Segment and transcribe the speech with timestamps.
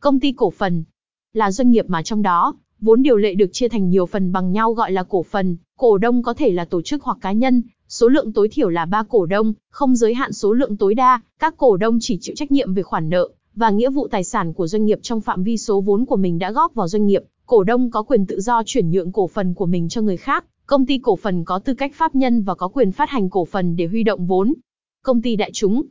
[0.00, 0.84] Công ty cổ phần
[1.32, 4.52] là doanh nghiệp mà trong đó, vốn điều lệ được chia thành nhiều phần bằng
[4.52, 7.62] nhau gọi là cổ phần, cổ đông có thể là tổ chức hoặc cá nhân,
[7.88, 11.20] số lượng tối thiểu là 3 cổ đông, không giới hạn số lượng tối đa,
[11.38, 14.52] các cổ đông chỉ chịu trách nhiệm về khoản nợ và nghĩa vụ tài sản
[14.52, 17.22] của doanh nghiệp trong phạm vi số vốn của mình đã góp vào doanh nghiệp,
[17.46, 20.44] cổ đông có quyền tự do chuyển nhượng cổ phần của mình cho người khác,
[20.66, 23.44] công ty cổ phần có tư cách pháp nhân và có quyền phát hành cổ
[23.44, 24.54] phần để huy động vốn.
[25.02, 25.82] Công ty đại chúng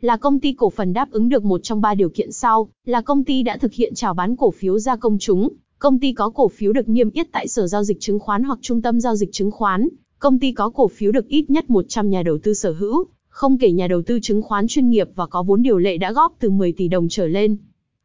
[0.00, 3.00] là công ty cổ phần đáp ứng được một trong ba điều kiện sau, là
[3.00, 6.30] công ty đã thực hiện chào bán cổ phiếu ra công chúng, công ty có
[6.30, 9.16] cổ phiếu được niêm yết tại sở giao dịch chứng khoán hoặc trung tâm giao
[9.16, 9.88] dịch chứng khoán,
[10.18, 13.58] công ty có cổ phiếu được ít nhất 100 nhà đầu tư sở hữu, không
[13.58, 16.36] kể nhà đầu tư chứng khoán chuyên nghiệp và có vốn điều lệ đã góp
[16.38, 17.56] từ 10 tỷ đồng trở lên.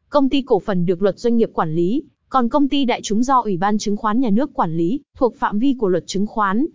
[0.08, 3.22] Công ty cổ phần được luật doanh nghiệp quản lý, còn công ty đại chúng
[3.22, 6.26] do Ủy ban chứng khoán nhà nước quản lý, thuộc phạm vi của luật chứng
[6.26, 6.66] khoán.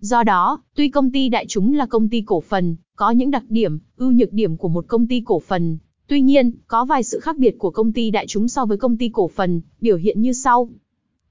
[0.00, 3.44] Do đó, tuy công ty đại chúng là công ty cổ phần, có những đặc
[3.48, 7.20] điểm, ưu nhược điểm của một công ty cổ phần, tuy nhiên, có vài sự
[7.20, 10.20] khác biệt của công ty đại chúng so với công ty cổ phần, biểu hiện
[10.20, 10.68] như sau.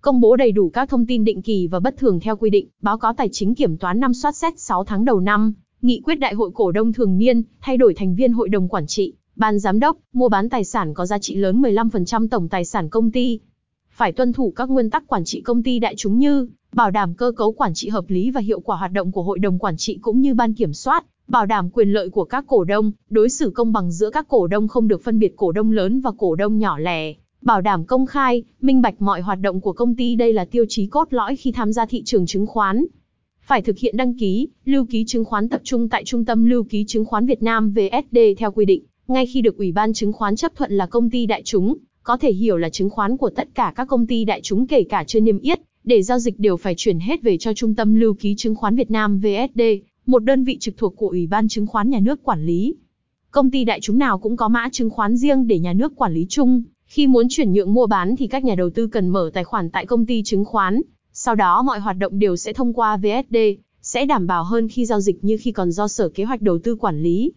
[0.01, 2.67] Công bố đầy đủ các thông tin định kỳ và bất thường theo quy định,
[2.81, 6.15] báo cáo tài chính kiểm toán năm soát xét 6 tháng đầu năm, nghị quyết
[6.15, 9.59] đại hội cổ đông thường niên, thay đổi thành viên hội đồng quản trị, ban
[9.59, 13.11] giám đốc, mua bán tài sản có giá trị lớn 15% tổng tài sản công
[13.11, 13.39] ty.
[13.89, 17.13] Phải tuân thủ các nguyên tắc quản trị công ty đại chúng như bảo đảm
[17.13, 19.77] cơ cấu quản trị hợp lý và hiệu quả hoạt động của hội đồng quản
[19.77, 23.29] trị cũng như ban kiểm soát, bảo đảm quyền lợi của các cổ đông, đối
[23.29, 26.11] xử công bằng giữa các cổ đông không được phân biệt cổ đông lớn và
[26.17, 29.95] cổ đông nhỏ lẻ, bảo đảm công khai, minh bạch mọi hoạt động của công
[29.95, 32.85] ty đây là tiêu chí cốt lõi khi tham gia thị trường chứng khoán.
[33.41, 36.63] Phải thực hiện đăng ký, lưu ký chứng khoán tập trung tại Trung tâm Lưu
[36.63, 40.13] ký chứng khoán Việt Nam VSD theo quy định, ngay khi được Ủy ban chứng
[40.13, 43.29] khoán chấp thuận là công ty đại chúng, có thể hiểu là chứng khoán của
[43.29, 46.39] tất cả các công ty đại chúng kể cả chưa niêm yết, để giao dịch
[46.39, 49.61] đều phải chuyển hết về cho Trung tâm Lưu ký chứng khoán Việt Nam VSD,
[50.05, 52.75] một đơn vị trực thuộc của Ủy ban chứng khoán nhà nước quản lý.
[53.31, 56.13] Công ty đại chúng nào cũng có mã chứng khoán riêng để nhà nước quản
[56.13, 59.31] lý chung, khi muốn chuyển nhượng mua bán thì các nhà đầu tư cần mở
[59.33, 60.81] tài khoản tại công ty chứng khoán,
[61.13, 63.37] sau đó mọi hoạt động đều sẽ thông qua VSD,
[63.81, 66.59] sẽ đảm bảo hơn khi giao dịch như khi còn do Sở Kế hoạch Đầu
[66.59, 67.31] tư quản lý.